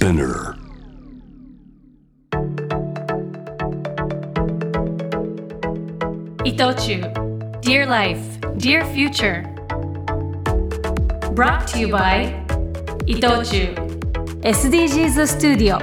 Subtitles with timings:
[0.00, 0.56] Spinner.
[6.42, 7.02] 伊藤忠
[7.60, 8.18] Dear Life,
[8.56, 9.44] Dear Future
[11.34, 12.32] Brought to you by
[13.04, 13.74] 伊藤忠
[14.40, 15.78] SDGs スタジオ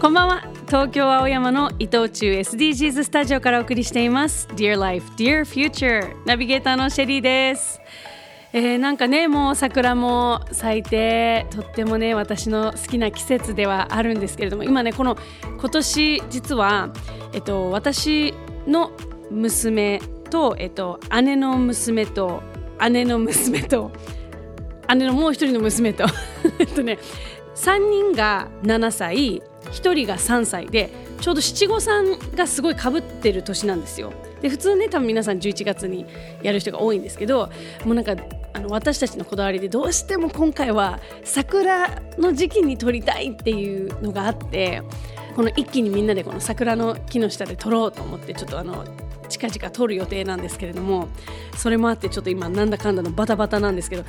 [0.00, 7.78] こんばんは東京青山の伊藤忠 SDGs スタジオからお送りしています Dear Life, Dear Future ナビゲーターのシェリーです
[8.52, 15.16] えー、なんかねもう桜も咲いてとってもね私の好きな季節ではあるんですけれども今ねこの
[15.58, 16.90] 今年実は、
[17.32, 18.34] えっと、私
[18.66, 18.92] の
[19.30, 22.42] 娘と、えっと、姉の娘と
[22.90, 23.90] 姉の娘と
[24.88, 26.04] 姉のもう一人の娘と
[26.58, 26.98] えっとね
[27.56, 30.90] 3人が7歳1人が3歳で
[31.20, 34.12] ちょうど七五三がすごいかぶってる年なんですよ。
[34.40, 36.06] で普通ね多分皆さん11月に
[36.42, 37.50] やる人が多いんですけど
[37.84, 38.16] もうなんか
[38.52, 44.82] あの私たちのこだわりでどうしても今回は桜の時期に撮りたいっていうのがあって
[45.34, 48.84] この一気にみんなでこの桜の木の下で撮ろうと思ってちょっとあの
[49.28, 51.08] 近々撮る予定なんですけれども
[51.56, 54.04] それもあってちょっと今なんだかんだのバタバタなんですけど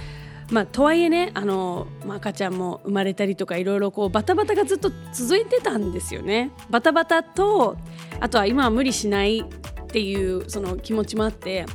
[0.49, 6.51] まあ、とはいえねあの、ま、赤ちゃんも生まれたりとかいろいろこうバタバタがずっと続いてたんですよね。
[6.69, 7.75] バタバタと
[8.21, 9.43] あとは今は無理しない
[9.87, 11.65] っていうその気持ちもあって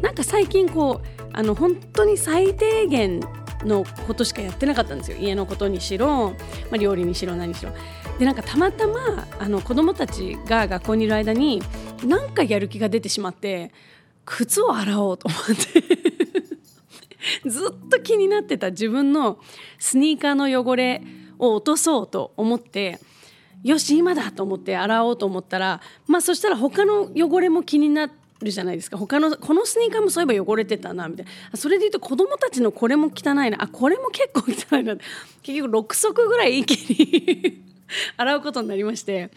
[0.00, 3.20] なんか最近こうあの本当に最低限
[3.64, 6.36] のことしかやってなかったんですよ家のことにしろ、ま
[6.72, 7.72] あ、料理にしろ何しろ。
[8.18, 11.62] でなんかたまたまあの子供たちが学校にいる間に
[12.04, 13.72] 何かやる気が出てしまって
[14.24, 15.40] 靴を洗おうと思っ
[17.42, 19.38] て ずっと気になってた自分の
[19.78, 21.02] スニーカーの汚れ
[21.38, 22.98] を落とそうと思って
[23.62, 28.10] よし今だと思って洗おうと思ったらまあそしたら他の汚れも気にな
[28.42, 28.96] るじゃないですか。
[28.96, 31.58] 他のこのスニーカーもそういえば汚れてたなみたいな。
[31.58, 33.62] それで言うと子供たちのこれも汚いな。
[33.62, 34.42] あこれも結構
[34.76, 34.96] 汚いな
[35.42, 37.62] 結局6足ぐらい一気に
[38.16, 39.30] 洗うことになりまして。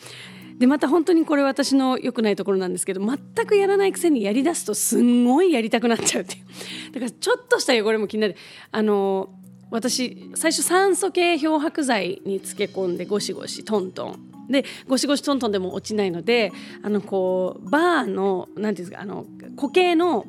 [0.60, 6.94] でまた本当にこれ私の良くないところなんですけど全くやらないくせにやりだすとすんごいやりたくなっちゃうっていう。
[6.94, 8.36] だからちょっとした汚れも気になる。
[8.72, 9.30] あの
[9.74, 14.48] 私最初酸素系漂白剤に漬け込んでゴシゴシトントン。
[14.48, 16.52] でゴシゴシトントンでも落ちないので
[16.84, 19.26] あのこうバーの何ていうんですかあの
[19.56, 20.26] 固形の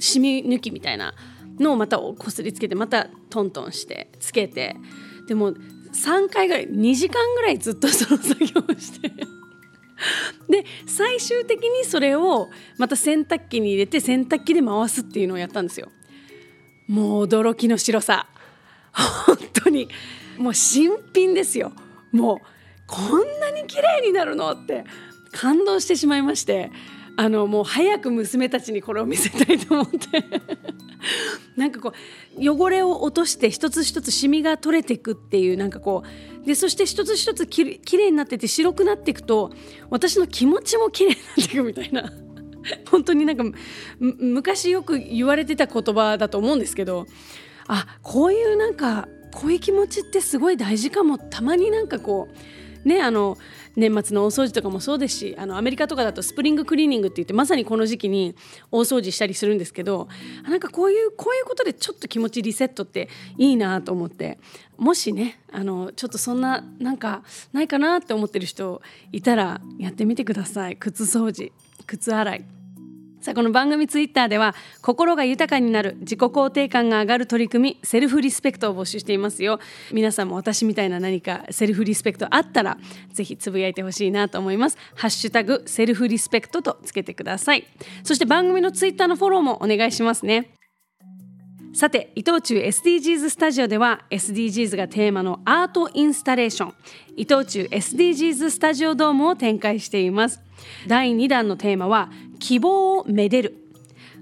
[0.00, 1.14] 染み抜きみたいな
[1.60, 4.76] のをまたこすりつけてまたトントンしてつけて。
[5.28, 9.08] でも3回ぐらい2時間ぐらいずっとその作業をして。
[10.50, 15.88] で最終的にそれをまた洗濯機に入れて洗濯機で回すっていうのをやったんですよ。
[16.88, 18.28] もう驚きの白さ。
[18.94, 19.88] 本当に。
[20.38, 21.72] もう新品ですよ。
[22.12, 22.38] もう
[22.86, 24.84] こんなに綺麗になるのって。
[25.32, 26.70] 感動してしまいまして。
[27.16, 30.24] あのもう早く娘たちにこれを見せたいと思って。
[31.56, 31.92] なんかこ
[32.36, 36.02] う汚れを落として一つ一つシミが取れていくっていうなんかこ
[36.42, 36.46] う。
[36.46, 39.50] でそして一つ一つききれいになってて白くなっていくと
[39.88, 42.12] 私の気持ちもきれいになっていくみたいな。
[42.90, 43.44] 本当になんか
[43.98, 47.06] 昔よく言われてた言葉だと思うんですけど。
[47.66, 52.28] あこういうなんかこういう気持ちってすごい大事かもたまになんかこ
[52.84, 53.36] うねあの
[53.76, 58.36] 年末の大掃除とかもそうですしあのアメリカとかだとスプリングクリーニングって言ってまさにこの時期に
[58.70, 60.08] 大掃除したりするんですけど
[60.44, 64.38] なんかこういうこういうことでちょっと気持ちリセットっていいなと思って
[64.76, 67.22] もしねあのちょっとそんななんか
[67.52, 68.80] ないかなって思ってる人
[69.12, 71.52] いたらやってみてください靴掃除
[71.86, 72.63] 靴洗い。
[73.24, 79.60] さあこの番組ツイッターでは心が豊かになる自己肯定感が上がる取り組みセルフリスペクトを募集していますよ。
[79.92, 82.76] 皆さんも私みたいな何かセルフリスペクトあったら
[83.14, 84.76] ぜひつぶやいてほしいなと思います。
[84.94, 87.66] ハッシュタグセルフリスペクトとつけてください。
[88.02, 90.50] そして番組のツイッターのフォローもお願いしますね。
[91.72, 96.74] さて伊藤忠 SDGs スタジオでは SDGs がテーマのアートインスタレーション。
[97.16, 100.42] 伊藤忠 SDGs スタジオドームを展開しています。
[100.86, 102.10] 第2弾のテーマは
[102.44, 103.56] 希望をめでる。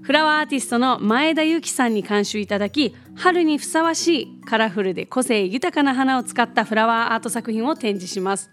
[0.03, 8.53] フラワーアーティストの前田由紀さんに監修いただき春にふさわしいカラフルで個性豊かな花を使ったフラワーアート作品を展示します。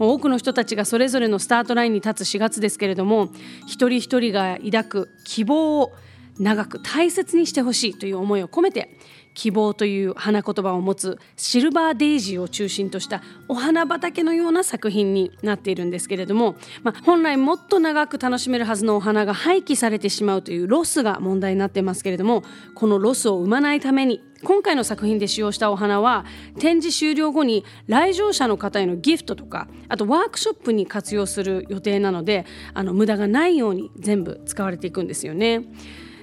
[0.00, 3.28] 多くの人たちがそれぞれのスタートラインに立つ4月ですけれども
[3.68, 5.92] 一人一人が抱く希望を
[6.38, 8.96] 長く大切にしてほしいという思いを込めて
[9.38, 22.42] 希望という花言葉を持つシルバーデイジーを中心としたお花畑のような作品になっているんですけれども、まあ、本来もっと長く楽しめるはずのお花が廃棄されてしまうというロスが問題になってますけれども
[22.74, 26.24] このロスを生まないために今回の作品で使用したお花は
[26.58, 32.44] 展示終了後に来場者の方へのギフトとかあとワークショップに活用する予定なので
[32.74, 35.64] あの無駄がないように全部使われていくんですよね。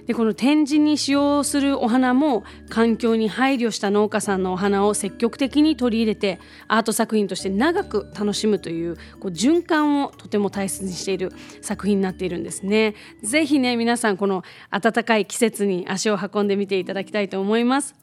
[0.07, 11.31] でこの展示に使用するお花も環境に配慮した農家さんのお花を積極的に取り入れてアート作品として長く楽しむというこう循環をとても大切にしている
[11.61, 12.95] 作品になっているんですね。
[13.23, 17.95] ぜひね皆さんこの暖かい季節に足を運んでみていただきたいと思います。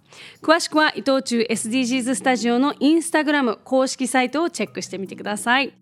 [0.43, 5.82] 詳しくは伊藤忠 SDGs スタジオのインスタグラム公式サイトをチェックしてみてください。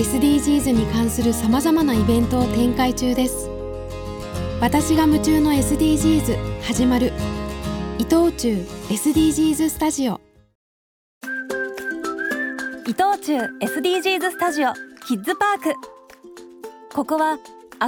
[0.00, 3.50] SDGs に関するさまざまなイベントを展開中です。
[4.58, 7.12] 私が夢中の SDGs 始まる。
[7.98, 10.18] 伊藤忠 SDGs スタジオ。
[12.86, 14.72] 伊藤忠 SDGs スタジオ
[15.06, 15.74] キッズパーク。
[16.94, 17.36] ここは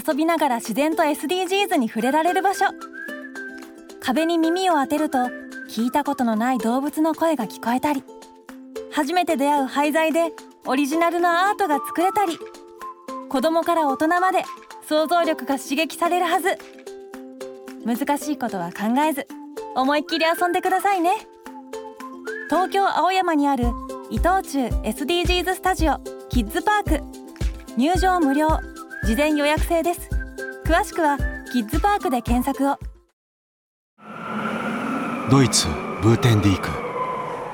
[0.06, 2.66] 遊びながら自然と SDGs に触れられる場所。
[4.02, 5.16] 壁に耳を当てると
[5.70, 8.04] 聞いたことのない動物の声が聞こえたり。
[8.92, 10.30] 初めて出会う廃材で
[10.64, 12.38] オリジナルのアートが作れたり
[13.28, 14.44] 子供から大人まで
[14.88, 16.58] 想像力が刺激されるはず。
[17.84, 19.26] 難しいことは考えず
[19.74, 21.12] 思いっきり遊んでくださいね。
[22.48, 23.64] 東京青山にある
[24.10, 25.98] 伊藤忠 SDGs スタジオ
[26.28, 27.02] キッズパーク。
[27.76, 28.48] 入場無料。
[29.04, 30.10] 事前予約制です。
[30.64, 31.18] 詳しくは
[31.52, 32.78] キッズパークで検索を。
[35.30, 35.66] ドイツ
[36.02, 36.68] ブーテンディーク。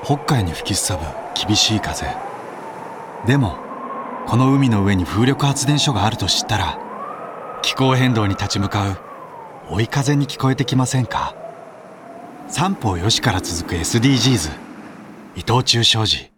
[0.03, 1.03] 北海に吹きすさぶ
[1.47, 2.28] 厳しい風。
[3.25, 3.57] でも
[4.27, 6.79] この海の上に風力発電所があると知ったら
[7.61, 8.97] 気候変動に立ち向かう
[9.69, 11.35] 追い風に聞こえてきませんか？
[12.47, 14.51] 三方よしから続く SDGs
[15.35, 16.28] 伊藤忠商事。